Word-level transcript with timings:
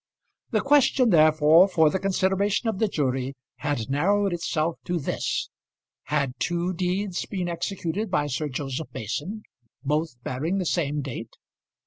The 0.49 0.61
question, 0.61 1.11
therefore, 1.11 1.67
for 1.67 1.91
the 1.91 1.99
consideration 1.99 2.67
of 2.67 2.79
the 2.79 2.87
jury 2.87 3.35
had 3.57 3.87
narrowed 3.87 4.33
itself 4.33 4.79
to 4.85 4.97
this: 4.97 5.47
had 6.05 6.33
two 6.39 6.73
deeds 6.73 7.27
been 7.27 7.47
executed 7.47 8.09
by 8.09 8.25
Sir 8.25 8.49
Joseph 8.49 8.87
Mason, 8.95 9.43
both 9.83 10.15
bearing 10.23 10.57
the 10.57 10.65
same 10.65 11.03
date? 11.03 11.35